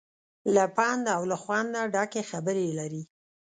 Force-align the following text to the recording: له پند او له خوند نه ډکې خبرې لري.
له 0.55 0.63
پند 0.75 1.05
او 1.15 1.21
له 1.31 1.37
خوند 1.43 1.67
نه 1.75 1.81
ډکې 1.93 2.21
خبرې 2.31 2.67
لري. 2.79 3.03